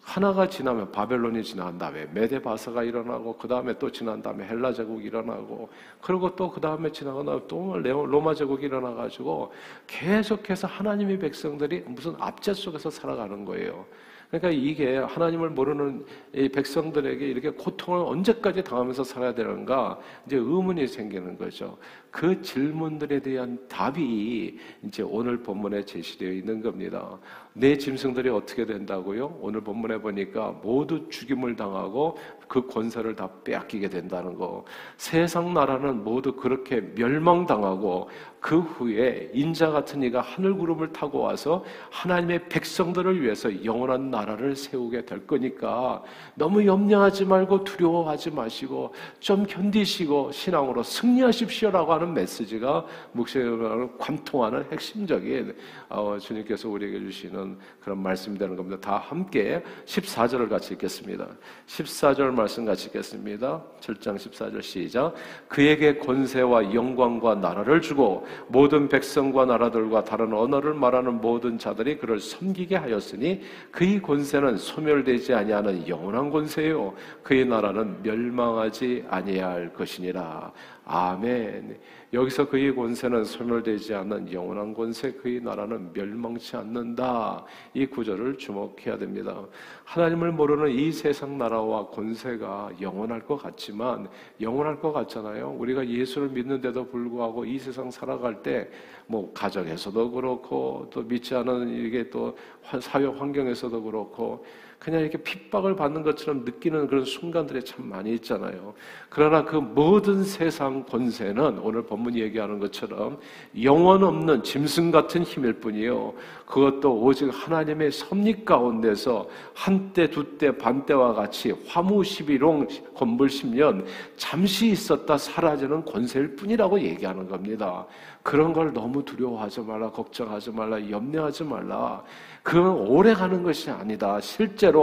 하나가 0.05 0.47
지나면 0.47 0.91
바벨론이 0.91 1.43
지난 1.43 1.79
다음에 1.79 2.05
메데바사가 2.13 2.83
일어나고 2.83 3.37
그 3.37 3.47
다음에 3.47 3.75
또 3.79 3.91
지난 3.91 4.21
다음에 4.21 4.45
헬라 4.45 4.71
제국이 4.71 5.07
일어나고 5.07 5.67
그리고 5.99 6.35
또 6.35 6.51
그 6.51 6.61
다음에 6.61 6.91
지나고 6.91 7.23
나면 7.23 7.47
또 7.47 7.75
로마 7.79 8.35
제국이 8.35 8.67
일어나 8.67 8.93
가지고 8.93 9.51
계속해서 9.87 10.67
하나님의 10.67 11.17
백성들이 11.17 11.85
무슨 11.87 12.15
압제 12.19 12.53
속에서 12.53 12.91
살아가는 12.91 13.43
거예요. 13.45 13.83
그러니까 14.29 14.49
이게 14.49 14.97
하나님을 14.97 15.49
모르는 15.51 16.05
이 16.33 16.49
백성들에게 16.49 17.25
이렇게 17.25 17.49
고통을 17.51 18.05
언제까지 18.05 18.63
당하면서 18.63 19.03
살아야 19.03 19.33
되는가 19.33 19.99
이제 20.25 20.37
의문이 20.37 20.87
생기는 20.87 21.37
거죠. 21.37 21.77
그 22.11 22.41
질문들에 22.41 23.19
대한 23.19 23.59
답이 23.67 24.57
이제 24.83 25.03
오늘 25.03 25.41
본문에 25.43 25.83
제시되어 25.83 26.31
있는 26.31 26.61
겁니다. 26.61 27.19
내 27.53 27.77
짐승들이 27.77 28.29
어떻게 28.29 28.65
된다고요? 28.65 29.37
오늘 29.41 29.61
본문에 29.61 29.97
보니까 29.99 30.51
모두 30.61 31.07
죽임을 31.09 31.55
당하고 31.55 32.17
그 32.47 32.67
권세를 32.67 33.15
다 33.15 33.29
빼앗기게 33.43 33.89
된다는 33.89 34.35
거. 34.35 34.65
세상 34.97 35.53
나라는 35.53 36.03
모두 36.03 36.33
그렇게 36.33 36.81
멸망당하고 36.95 38.09
그 38.45 38.59
후에 38.59 39.31
인자 39.33 39.71
같은 39.71 40.03
이가 40.03 40.21
하늘 40.21 40.53
구름을 40.53 40.93
타고 40.93 41.21
와서 41.21 41.65
하나님의 41.89 42.47
백성들을 42.47 43.19
위해서 43.23 43.65
영원한 43.65 44.11
나라를 44.11 44.55
세우게 44.55 45.05
될 45.05 45.25
거니까 45.25 46.03
너무 46.35 46.63
염려하지 46.63 47.25
말고 47.25 47.63
두려워하지 47.63 48.29
마시고 48.29 48.93
좀 49.19 49.47
견디시고 49.47 50.31
신앙으로 50.31 50.83
승리하십시오라고 50.83 51.91
하는 51.91 52.13
메시지가 52.13 52.85
목사님을 53.13 53.97
관통하는 53.97 54.65
핵심적인 54.71 55.55
어, 55.89 56.19
주님께서 56.19 56.69
우리에게 56.69 56.99
주시는 56.99 57.57
그런 57.79 57.97
말씀이 57.97 58.37
되는 58.37 58.55
겁니다. 58.55 58.79
다 58.79 58.97
함께 58.97 59.63
14절을 59.85 60.49
같이 60.49 60.75
읽겠습니다. 60.75 61.27
14절 61.65 62.31
말씀 62.35 62.65
같이 62.65 62.87
읽겠습니다. 62.87 63.63
7장 63.79 64.15
14절 64.17 64.61
시작. 64.61 65.13
그에게 65.47 65.97
권세와 65.97 66.73
영광과 66.73 67.35
나라를 67.35 67.81
주고 67.81 68.25
모든 68.47 68.89
백성과 68.89 69.45
나라들과 69.45 70.03
다른 70.03 70.33
언어를 70.33 70.73
말하는 70.73 71.21
모든 71.21 71.57
자들이 71.57 71.97
그를 71.97 72.19
섬기게 72.19 72.75
하였으니 72.75 73.41
그의 73.71 74.01
권세는 74.01 74.57
소멸되지 74.57 75.33
아니하는 75.33 75.87
영원한 75.87 76.29
권세요 76.29 76.93
그의 77.23 77.45
나라는 77.45 78.03
멸망하지 78.03 79.05
아니할 79.09 79.73
것이니라. 79.73 80.51
아멘. 80.85 81.79
여기서 82.13 82.47
그의 82.47 82.73
권세는 82.75 83.25
소멸되지 83.25 83.95
않는 83.95 84.31
영원한 84.31 84.73
권세, 84.73 85.11
그의 85.11 85.41
나라는 85.41 85.91
멸망치 85.91 86.55
않는다. 86.55 87.43
이 87.73 87.87
구절을 87.87 88.37
주목해야 88.37 88.97
됩니다. 88.97 89.35
하나님을 89.83 90.31
모르는 90.31 90.69
이 90.71 90.91
세상 90.91 91.37
나라와 91.39 91.87
권세가 91.87 92.73
영원할 92.79 93.25
것 93.25 93.37
같지만, 93.37 94.07
영원할 94.39 94.79
것 94.79 94.93
같잖아요. 94.93 95.55
우리가 95.57 95.87
예수를 95.87 96.29
믿는데도 96.29 96.87
불구하고 96.87 97.45
이 97.45 97.57
세상 97.57 97.89
살아갈 97.89 98.43
때, 98.43 98.69
뭐, 99.07 99.33
가정에서도 99.33 100.11
그렇고, 100.11 100.87
또 100.91 101.01
믿지 101.01 101.35
않은 101.35 101.69
이게 101.69 102.09
또 102.11 102.37
사회 102.79 103.05
환경에서도 103.05 103.81
그렇고, 103.81 104.45
그냥 104.85 105.01
이렇게 105.01 105.17
핍박을 105.17 105.75
받는 105.75 106.03
것처럼 106.03 106.45
느끼는 106.45 106.85
그런 106.85 107.05
순간들이 107.05 107.65
참 107.65 107.89
많이 107.89 108.13
있잖아요. 108.13 108.75
그러나 109.09 109.43
그 109.43 109.55
모든 109.55 110.23
세상 110.23 110.83
권세는 110.83 111.57
오늘 111.57 111.81
본문이 111.81 112.19
얘기하는 112.21 112.59
것처럼 112.59 113.17
영원 113.63 114.03
없는 114.03 114.43
짐승 114.43 114.91
같은 114.91 115.23
힘일 115.23 115.53
뿐이요. 115.53 116.13
그것도 116.45 117.01
오직 117.01 117.31
하나님의 117.33 117.91
섭리 117.91 118.45
가운데서 118.45 119.27
한때, 119.55 120.07
두때, 120.07 120.55
반때와 120.55 121.13
같이 121.15 121.55
화무 121.65 122.03
십일홍, 122.03 122.67
건불 122.93 123.27
십년 123.27 123.87
잠시 124.17 124.67
있었다 124.67 125.17
사라지는 125.17 125.83
권세일 125.85 126.35
뿐이라고 126.35 126.79
얘기하는 126.79 127.27
겁니다. 127.27 127.87
그런 128.21 128.53
걸 128.53 128.73
너무 128.73 129.05
두려워하지 129.05 129.61
말라, 129.61 129.91
걱정하지 129.91 130.51
말라, 130.51 130.89
염려하지 130.89 131.43
말라. 131.43 132.03
그건 132.41 132.71
오래 132.71 133.13
가는 133.13 133.43
것이 133.43 133.69
아니다. 133.69 134.19
실제로 134.19 134.74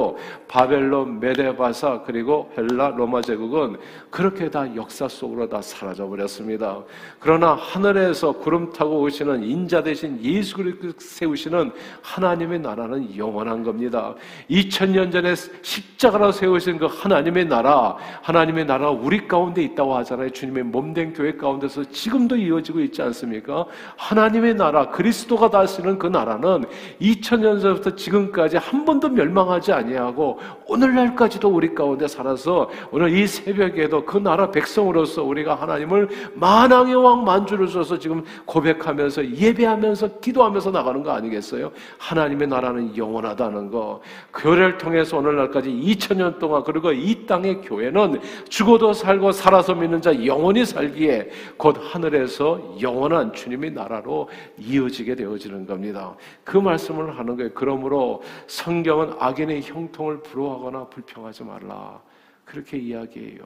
바벨론, 0.49 1.20
메데바사 1.20 2.02
그리고 2.04 2.50
헬라, 2.56 2.94
로마 2.96 3.20
제국은 3.20 3.76
그렇게 4.11 4.50
다 4.50 4.66
역사 4.75 5.08
속으로 5.08 5.49
다 5.49 5.61
사라져 5.62 6.06
버렸습니다. 6.06 6.82
그러나 7.18 7.54
하늘에서 7.54 8.32
구름 8.32 8.72
타고 8.72 9.00
오시는 9.00 9.42
인자 9.42 9.82
대신 9.82 10.18
예수 10.22 10.56
그리스도 10.56 10.92
세우시는 10.99 11.70
하나님의 12.02 12.61
나라는 12.61 13.16
영원한 13.16 13.62
겁니다. 13.62 14.14
2000년 14.50 15.12
전에 15.12 15.34
십자가로 15.34 16.32
세우신 16.32 16.78
그 16.78 16.87
하나님의 16.87 17.46
나라, 17.46 17.96
하나님의 18.22 18.64
나라가 18.64 18.90
우리 18.90 19.26
가운데 19.28 19.62
있다고 19.62 19.94
하잖아요. 19.96 20.30
주님의 20.30 20.64
몸된 20.64 21.12
교회 21.12 21.32
가운데서 21.37 21.84
지금도 21.90 22.37
이어지고 22.37 22.80
있지 22.80 23.02
않습니까? 23.02 23.66
하나님의 23.96 24.54
나라, 24.54 24.88
그리스도가 24.90 25.50
다스리는 25.50 25.99
그 25.99 26.06
나라는 26.06 26.64
2000년 27.00 27.61
전부터 27.61 27.94
지금까지 27.96 28.56
한 28.56 28.84
번도 28.84 29.08
멸망하지 29.11 29.72
아니하고 29.83 30.39
오늘날까지도 30.67 31.49
우리 31.49 31.75
가운데 31.75 32.09
살아서 32.09 32.71
오늘 32.91 33.15
이 33.15 33.27
새벽에도 33.27 34.05
그 34.05 34.19
나라 34.19 34.51
백성으로서 34.51 35.23
우리가 35.23 35.55
하나님을 35.55 36.09
만왕의 36.35 36.95
왕 36.95 37.25
만주를 37.25 37.67
줘서 37.69 37.99
지금 37.99 38.25
고백하면서 38.47 39.37
예배하면서 39.37 40.21
기도하면서 40.21 40.71
나가는 40.71 41.03
거 41.03 41.12
아니겠어요? 41.12 41.73
하나님의 41.99 42.49
나라는 42.49 42.97
영원하다는 42.97 43.71
거. 43.71 44.01
교회를 44.35 44.79
통해서 44.79 45.19
오늘날까지 45.19 45.71
2000년 45.71 46.39
동안 46.39 46.62
그리고 46.65 46.93
이 46.93 47.27
땅의 47.27 47.62
교회는 47.62 48.21
죽어도 48.49 48.93
살고 48.93 49.33
살아서 49.33 49.75
믿는 49.75 50.01
자 50.01 50.25
영원히 50.25 50.65
살기에 50.65 51.31
곧 51.57 51.77
하늘에서 51.81 52.77
영원한 52.81 53.33
주님의 53.33 53.73
나라로 53.73 54.29
이어지게 54.59 55.15
되어지는 55.15 55.67
겁니다. 55.67 56.15
그 56.45 56.57
말씀을 56.57 57.19
하는 57.19 57.37
거예요. 57.37 57.51
그러므로 57.55 58.23
성경은 58.47 59.15
악인의 59.19 59.62
형통을 59.62 60.23
부러워하거나 60.23 60.88
불평하지 60.88 61.45
말라. 61.45 62.02
그렇게 62.45 62.78
이야기해요. 62.78 63.45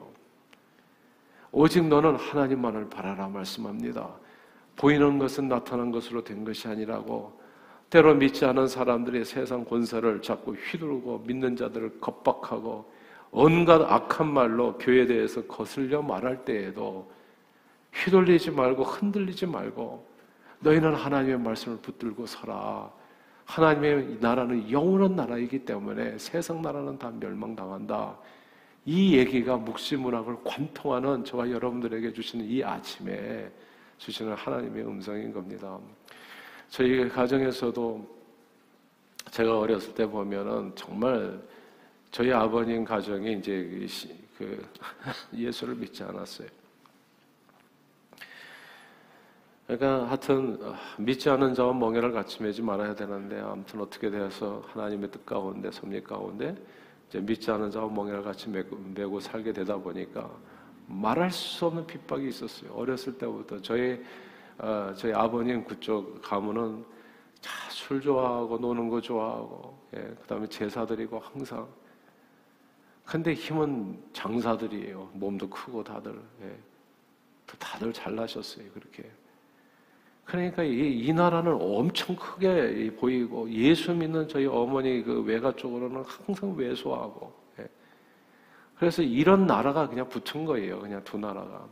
오직 1.52 1.87
너는 1.87 2.16
하나님만을 2.16 2.88
바라라 2.88 3.28
말씀합니다. 3.28 4.11
보이는 4.76 5.18
것은 5.18 5.49
나타난 5.49 5.90
것으로 5.90 6.23
된 6.23 6.44
것이 6.44 6.68
아니라고 6.68 7.40
때로 7.88 8.14
믿지 8.14 8.44
않은 8.44 8.66
사람들이 8.66 9.25
세상 9.25 9.64
권세를 9.64 10.20
자꾸 10.20 10.52
휘두르고 10.52 11.20
믿는 11.26 11.56
자들을 11.56 12.00
겁박하고 12.00 12.90
온갖 13.30 13.80
악한 13.80 14.32
말로 14.32 14.76
교회에 14.78 15.06
대해서 15.06 15.42
거슬려 15.46 16.02
말할 16.02 16.44
때에도 16.44 17.11
휘둘리지 17.92 18.50
말고 18.50 18.82
흔들리지 18.82 19.46
말고 19.46 20.06
너희는 20.61 20.94
하나님의 20.94 21.38
말씀을 21.38 21.78
붙들고 21.78 22.26
서라. 22.26 22.90
하나님의 23.46 24.18
나라는 24.20 24.70
영원한 24.70 25.16
나라이기 25.16 25.64
때문에 25.64 26.18
세상 26.18 26.60
나라는 26.60 26.98
다 26.98 27.10
멸망당한다. 27.10 28.18
이 28.84 29.16
얘기가 29.16 29.56
묵시문학을 29.56 30.38
관통하는 30.44 31.24
저와 31.24 31.50
여러분들에게 31.50 32.12
주시는 32.12 32.44
이 32.44 32.62
아침에 32.62 33.50
주시는 33.98 34.34
하나님의 34.34 34.84
음성인 34.84 35.32
겁니다. 35.32 35.78
저희 36.68 37.08
가정에서도 37.08 38.16
제가 39.30 39.58
어렸을 39.58 39.94
때 39.94 40.06
보면은 40.06 40.72
정말 40.74 41.40
저희 42.10 42.32
아버님 42.32 42.84
가정이 42.84 43.38
이제 43.38 43.86
그 44.38 44.68
예수를 45.34 45.74
믿지 45.76 46.02
않았어요. 46.02 46.48
그러니까 49.66 50.06
하여튼 50.06 50.58
어, 50.62 50.76
믿지 50.96 51.28
않은 51.28 51.54
자와 51.54 51.73
멍에를 51.73 52.12
같이 52.12 52.42
매지 52.42 52.62
말아야 52.62 52.94
되는데 52.94 53.40
아무튼 53.40 53.80
어떻게 53.80 54.11
돼서 54.11 54.62
하나님의 54.68 55.11
뜻 55.11 55.26
가운데 55.26 55.70
섭리 55.73 56.02
가운데 56.02 56.54
이제 57.08 57.20
믿지 57.20 57.50
않은 57.50 57.70
자와 57.70 57.88
멍에를 57.90 58.23
같이 58.23 58.49
메고, 58.49 58.76
메고 58.94 59.18
살게 59.18 59.52
되다 59.52 59.76
보니까 59.76 60.30
말할 60.87 61.32
수 61.32 61.66
없는 61.66 61.85
핍박이 61.87 62.28
있었어요. 62.28 62.73
어렸을 62.75 63.18
때부터 63.18 63.61
저희 63.61 64.00
어, 64.58 64.92
저희 64.96 65.12
아버님 65.12 65.64
그쪽 65.64 66.23
가문은 66.23 66.85
술 67.70 68.00
좋아하고 68.00 68.58
노는 68.58 68.88
거 68.88 69.00
좋아하고 69.00 69.78
예, 69.96 70.00
그다음에 70.23 70.49
제사 70.49 70.87
드리고 70.87 71.18
항상 71.18 71.66
근데 73.04 73.35
힘은 73.35 74.00
장사들이에요. 74.12 75.11
몸도 75.14 75.50
크고 75.50 75.82
다들 75.82 76.20
예, 76.42 76.56
다들 77.58 77.92
잘나셨어요. 77.92 78.64
그렇게 78.73 79.11
그러니까 80.26 80.64
이, 80.64 81.04
이 81.04 81.12
나라는 81.12 81.56
엄청 81.61 82.16
크게 82.16 82.90
보이고 82.97 83.49
예수 83.49 83.95
믿는 83.95 84.28
저희 84.28 84.45
어머니 84.47 85.02
그 85.02 85.23
외가 85.23 85.52
쪽으로는 85.54 86.02
항상 86.04 86.52
왜소하고 86.56 87.33
예. 87.61 87.68
그래서 88.76 89.02
이런 89.02 89.47
나라가 89.47 89.88
그냥 89.88 90.09
붙은 90.09 90.45
거예요. 90.45 90.80
그냥 90.80 91.02
두 91.04 91.16
나라가. 91.16 91.66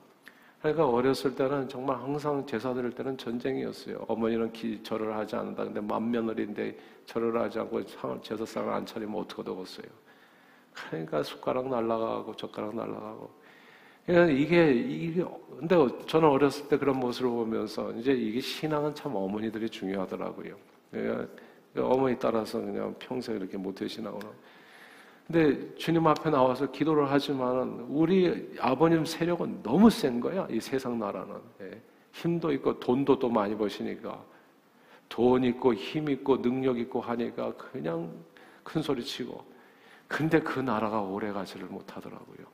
그러니까 0.61 0.89
어렸을 0.89 1.35
때는 1.35 1.69
정말 1.69 1.97
항상 1.99 2.47
제사 2.47 2.73
드릴 2.73 2.93
때는 2.93 3.19
전쟁이었어요. 3.19 4.05
어머니는 4.09 4.53
기, 4.53 4.83
절을 4.83 5.15
하지 5.15 5.37
않는다. 5.37 5.65
근데 5.65 5.81
만며느리인데 5.81 6.79
절을 7.07 7.39
하지 7.39 7.59
않고 7.59 7.85
제사상을 8.23 8.73
안 8.73 8.87
차리면 8.87 9.21
어떻게 9.21 9.43
되겠어요. 9.43 9.87
그러니까 10.73 11.23
숟가락 11.25 11.69
날라가고 11.69 12.37
젓가락 12.37 12.77
날라가고 12.77 13.31
이게, 14.07 14.73
이게, 14.73 15.25
근데 15.59 15.77
저는 16.07 16.29
어렸을 16.29 16.69
때 16.69 16.77
그런 16.77 16.99
모습을 16.99 17.31
보면서 17.31 17.91
이제 17.93 18.13
이게 18.13 18.41
신앙은 18.41 18.95
참 18.95 19.15
어머니들이 19.17 19.71
중요하더라고요. 19.71 20.57
그러니까 20.91 21.29
어머니 21.77 22.19
따라서 22.19 22.61
그냥 22.61 22.95
평생 22.99 23.37
이렇게 23.37 23.57
모태신앙으로. 23.57 24.33
근데 25.27 25.75
주님 25.77 26.07
앞에 26.07 26.29
나와서 26.31 26.71
기도를 26.71 27.11
하지만 27.11 27.87
우리 27.89 28.55
아버님 28.61 29.05
세력은 29.07 29.63
너무 29.63 29.89
센 29.89 30.21
거야. 30.21 30.47
이 30.51 30.61
세상 30.61 30.99
나라는. 30.99 31.35
예. 31.63 31.81
힘도 32.13 32.53
있고 32.53 32.79
돈도 32.79 33.19
또 33.19 33.29
많이 33.31 33.57
버시니까. 33.57 34.23
돈 35.09 35.45
있고 35.45 35.73
힘 35.73 36.11
있고 36.11 36.43
능력 36.43 36.79
있고 36.79 37.01
하니까 37.01 37.55
그냥 37.55 38.13
큰 38.63 38.83
소리 38.83 39.03
치고. 39.03 39.43
근데 40.07 40.41
그 40.41 40.61
나라가 40.61 41.01
오래 41.01 41.33
가지를 41.33 41.67
못하더라고요. 41.69 42.47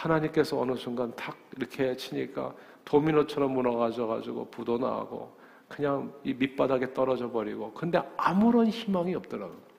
하나님께서 0.00 0.58
어느 0.58 0.76
순간 0.76 1.14
탁 1.14 1.36
이렇게 1.56 1.94
치니까 1.96 2.54
도미노처럼 2.84 3.52
무너져 3.52 4.06
가지고 4.06 4.48
부도 4.50 4.78
나고 4.78 5.36
그냥 5.68 6.12
이 6.24 6.32
밑바닥에 6.34 6.94
떨어져 6.94 7.30
버리고 7.30 7.72
근데 7.72 8.00
아무런 8.16 8.68
희망이 8.68 9.14
없더라고요. 9.14 9.70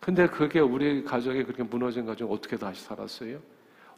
근데 0.00 0.26
그게 0.26 0.60
우리 0.60 1.04
가정이 1.04 1.44
그렇게 1.44 1.62
무너진 1.62 2.04
가정 2.04 2.30
어떻게 2.30 2.56
다시 2.56 2.82
살았어요? 2.82 3.38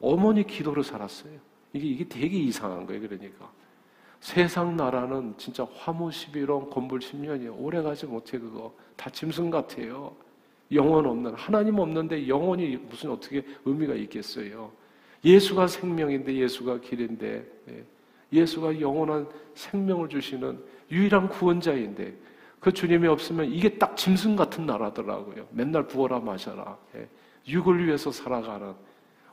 어머니 0.00 0.46
기도로 0.46 0.82
살았어요. 0.82 1.32
이게 1.72 1.87
이게 1.87 2.09
되게 2.09 2.37
이상한 2.38 2.87
거예요. 2.87 3.00
그러니까 3.00 3.50
세상 4.20 4.76
나라는 4.76 5.35
진짜 5.37 5.66
화무 5.76 6.09
11원, 6.09 6.70
건불 6.70 7.00
10년이에요. 7.00 7.54
오래 7.59 7.82
가지 7.82 8.06
못해 8.06 8.38
그거 8.38 8.72
다 8.96 9.11
짐승 9.11 9.50
같아요. 9.50 10.14
영원 10.72 11.06
없는 11.06 11.35
하나님 11.35 11.78
없는데 11.78 12.26
영원이 12.26 12.76
무슨 12.88 13.11
어떻게 13.11 13.44
의미가 13.64 13.94
있겠어요? 13.94 14.70
예수가 15.24 15.66
생명인데 15.66 16.35
예수가 16.35 16.81
길인데 16.81 17.44
예. 17.70 17.85
예수가 18.33 18.81
영원한 18.81 19.29
생명을 19.55 20.09
주시는 20.09 20.59
유일한 20.90 21.29
구원자인데 21.29 22.14
그 22.61 22.72
주님이 22.72 23.09
없으면 23.09 23.50
이게 23.50 23.79
딱 23.79 23.96
짐승 23.96 24.37
같은 24.37 24.66
나라더라고요. 24.66 25.46
맨날 25.50 25.87
부어라 25.87 26.20
마셔라. 26.20 26.76
예. 26.96 27.09
육을 27.48 27.87
위해서 27.87 28.11
살아가는 28.11 28.74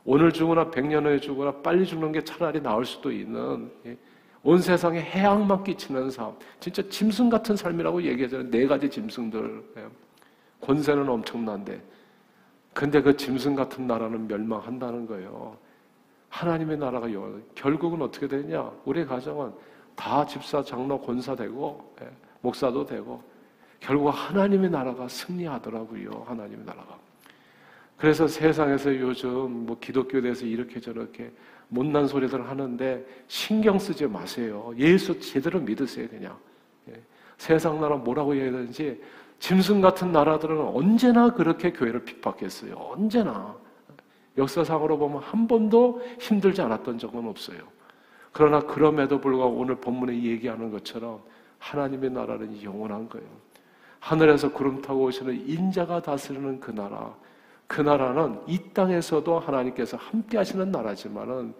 오늘 0.04 0.32
죽으나 0.32 0.70
백년 0.70 1.06
후에 1.06 1.18
죽으나 1.18 1.50
빨리 1.50 1.86
죽는 1.86 2.12
게 2.12 2.22
차라리 2.22 2.60
나을 2.60 2.84
수도 2.84 3.10
있는 3.10 3.70
예. 3.86 3.96
온 4.42 4.58
세상에 4.58 5.00
해악만 5.00 5.64
끼치는 5.64 6.10
삶. 6.10 6.34
진짜 6.60 6.86
짐승 6.88 7.30
같은 7.30 7.56
삶이라고 7.56 8.02
얘기하잖아요. 8.02 8.50
네 8.50 8.66
가지 8.66 8.90
짐승들. 8.90 9.64
권세는 10.60 11.08
엄청난데. 11.08 11.80
근데 12.74 13.00
그 13.00 13.16
짐승 13.16 13.54
같은 13.54 13.86
나라는 13.86 14.26
멸망한다는 14.26 15.06
거예요. 15.06 15.56
하나님의 16.34 16.78
나라가 16.78 17.12
영 17.12 17.40
결국은 17.54 18.02
어떻게 18.02 18.26
되냐? 18.26 18.68
우리 18.84 19.04
가정은 19.04 19.52
다 19.94 20.26
집사, 20.26 20.64
장로, 20.64 21.00
권사 21.00 21.36
되고 21.36 21.94
예, 22.02 22.10
목사도 22.40 22.84
되고 22.84 23.22
결국 23.78 24.08
하나님의 24.08 24.70
나라가 24.70 25.06
승리하더라고요. 25.06 26.24
하나님의 26.26 26.64
나라가. 26.64 26.98
그래서 27.96 28.26
세상에서 28.26 28.98
요즘 28.98 29.66
뭐 29.66 29.78
기독교에 29.78 30.20
대해서 30.20 30.44
이렇게 30.44 30.80
저렇게 30.80 31.30
못난 31.68 32.08
소리들 32.08 32.48
하는데 32.48 33.06
신경 33.28 33.78
쓰지 33.78 34.06
마세요. 34.08 34.72
예수 34.76 35.20
제대로 35.20 35.60
믿으세요, 35.60 36.08
그냥. 36.08 36.36
예. 36.88 37.00
세상 37.38 37.80
나라 37.80 37.94
뭐라고 37.96 38.34
해야 38.34 38.50
되는지 38.50 39.00
짐승 39.38 39.80
같은 39.80 40.10
나라들은 40.10 40.58
언제나 40.60 41.32
그렇게 41.32 41.72
교회를 41.72 42.04
핍박했어요. 42.04 42.74
언제나. 42.74 43.54
역사상으로 44.36 44.98
보면 44.98 45.22
한 45.22 45.46
번도 45.46 46.02
힘들지 46.18 46.60
않았던 46.62 46.98
적은 46.98 47.26
없어요. 47.28 47.58
그러나 48.32 48.60
그럼에도 48.60 49.20
불구하고 49.20 49.56
오늘 49.56 49.76
본문에 49.76 50.22
얘기하는 50.22 50.70
것처럼 50.70 51.22
하나님의 51.58 52.10
나라는 52.10 52.62
영원한 52.62 53.08
거예요. 53.08 53.26
하늘에서 54.00 54.52
구름 54.52 54.82
타고 54.82 55.04
오시는 55.04 55.48
인자가 55.48 56.02
다스리는 56.02 56.60
그 56.60 56.72
나라. 56.72 57.14
그 57.66 57.80
나라는 57.80 58.40
이 58.46 58.58
땅에서도 58.74 59.38
하나님께서 59.38 59.96
함께 59.96 60.36
하시는 60.36 60.70
나라지만은 60.70 61.54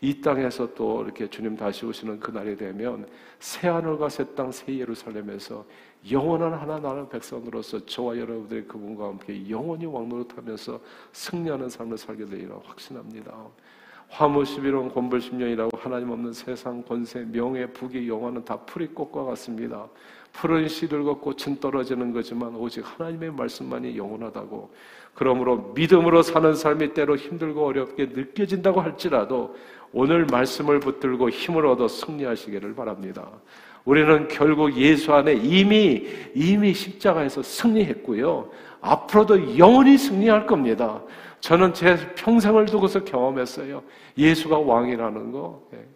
이 0.00 0.20
땅에서 0.20 0.74
또 0.74 1.02
이렇게 1.02 1.28
주님 1.28 1.56
다시 1.56 1.86
오시는 1.86 2.20
그날이 2.20 2.56
되면 2.56 3.06
새 3.38 3.68
하늘과 3.68 4.08
새 4.08 4.24
땅, 4.34 4.50
새 4.50 4.78
예루살렘에서 4.78 5.64
영원한 6.10 6.52
하나 6.52 6.78
나라는 6.78 7.08
백성으로서 7.08 7.84
저와 7.86 8.18
여러분들이 8.18 8.64
그분과 8.64 9.06
함께 9.06 9.48
영원히 9.48 9.86
왕노릇하면서 9.86 10.80
승리하는 11.12 11.68
삶을 11.68 11.96
살게 11.96 12.26
되리라 12.26 12.56
확신합니다. 12.64 13.32
화무 14.08 14.42
11원 14.42 14.92
권벌 14.92 15.20
10년이라고 15.20 15.78
하나님 15.78 16.10
없는 16.10 16.32
세상 16.32 16.82
권세 16.82 17.24
명예 17.24 17.66
부귀 17.66 18.08
영화는 18.08 18.44
다 18.44 18.56
풀이 18.58 18.88
꽃과 18.88 19.24
같습니다. 19.24 19.88
푸른 20.34 20.66
걷고 20.66 21.20
꽃은 21.20 21.60
떨어지는 21.60 22.12
거지만 22.12 22.54
오직 22.56 22.84
하나님의 22.84 23.32
말씀만이 23.32 23.96
영원하다고 23.96 24.70
그러므로 25.14 25.72
믿음으로 25.74 26.22
사는 26.22 26.54
삶이 26.54 26.92
때로 26.92 27.16
힘들고 27.16 27.64
어렵게 27.64 28.06
느껴진다고 28.06 28.80
할지라도 28.80 29.54
오늘 29.94 30.26
말씀을 30.26 30.80
붙들고 30.80 31.30
힘을 31.30 31.66
얻어 31.66 31.86
승리하시기를 31.86 32.74
바랍니다. 32.74 33.30
우리는 33.84 34.26
결국 34.26 34.76
예수 34.76 35.12
안에 35.12 35.34
이미 35.34 36.04
이미 36.34 36.74
십자가에서 36.74 37.42
승리했고요. 37.42 38.50
앞으로도 38.80 39.56
영원히 39.56 39.96
승리할 39.96 40.46
겁니다. 40.46 41.00
저는 41.38 41.74
제 41.74 41.96
평생을 42.16 42.66
두고서 42.66 43.04
경험했어요. 43.04 43.84
예수가 44.18 44.58
왕이라는 44.58 45.30
거. 45.30 45.62
예. 45.74 45.86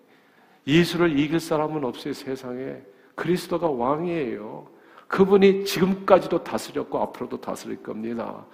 예수를 0.72 1.18
이길 1.18 1.40
사람은 1.40 1.84
없어요, 1.84 2.12
세상에. 2.12 2.76
그리스도가 3.16 3.68
왕이에요. 3.68 4.68
그분이 5.08 5.64
지금까지도 5.64 6.44
다스렸고 6.44 7.00
앞으로도 7.00 7.40
다스릴 7.40 7.82
겁니다. 7.82 8.44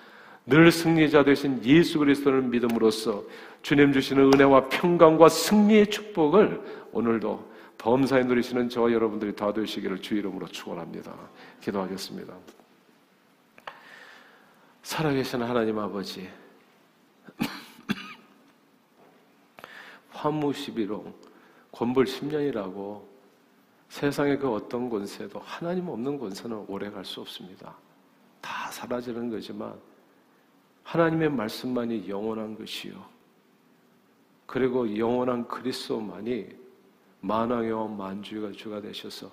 늘 0.47 0.71
승리자 0.71 1.25
되신 1.25 1.61
예수 1.65 1.99
그리스도를 1.99 2.43
믿음으로써 2.43 3.25
주님 3.65 3.95
주시는 3.95 4.31
은혜와 4.35 4.69
평강과 4.69 5.31
승리의 5.31 5.89
축복을 5.89 6.87
오늘도 6.93 7.51
범사에 7.79 8.25
누리시는 8.25 8.69
저와 8.69 8.93
여러분들이 8.93 9.35
다 9.35 9.55
되시기를 9.55 10.03
주 10.03 10.17
이름으로 10.17 10.47
축원합니다. 10.49 11.15
기도하겠습니다. 11.63 12.35
살아계신 14.83 15.41
하나님 15.41 15.79
아버지 15.79 16.29
환무 20.13 20.51
11호 20.51 21.11
권불 21.73 22.05
10년이라고 22.05 23.03
세상의 23.89 24.41
그 24.41 24.53
어떤 24.53 24.91
권세도 24.91 25.41
하나님 25.43 25.89
없는 25.89 26.19
권세는 26.19 26.67
오래 26.69 26.91
갈 26.91 27.03
수 27.03 27.23
없습니다. 27.23 27.75
다 28.43 28.71
사라지는 28.71 29.31
거지만 29.31 29.73
하나님의 30.83 31.31
말씀만이 31.31 32.11
영원한 32.11 32.59
것이요. 32.59 33.14
그리고 34.55 34.97
영원한 34.97 35.49
그리스도만이 35.49 36.47
만왕의 37.23 37.73
만주가 37.97 38.53
주가 38.53 38.81
되셔서 38.81 39.29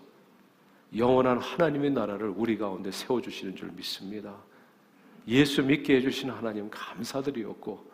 영원한 0.98 1.38
하나님의 1.38 1.92
나라를 1.92 2.34
우리 2.36 2.58
가운데 2.58 2.90
세워 2.90 3.22
주시는 3.22 3.56
줄 3.56 3.72
믿습니다. 3.74 4.36
예수 5.28 5.62
믿게 5.62 5.98
해 5.98 6.02
주신 6.02 6.32
하나님 6.32 6.68
감사드리었고 6.72 7.86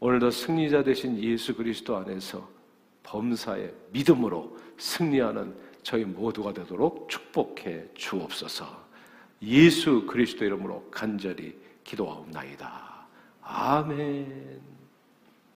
오늘도 0.00 0.30
승리자 0.30 0.82
되신 0.82 1.22
예수 1.22 1.54
그리스도 1.54 1.94
안에서 1.94 2.48
범사에 3.02 3.70
믿음으로 3.90 4.56
승리하는 4.78 5.54
저희 5.82 6.06
모두가 6.06 6.54
되도록 6.54 7.06
축복해 7.10 7.88
주옵소서. 7.92 8.64
예수 9.42 10.06
그리스도 10.06 10.46
이름으로 10.46 10.88
간절히 10.90 11.54
기도하옵나이다. 11.84 13.06
아멘. 13.42 14.81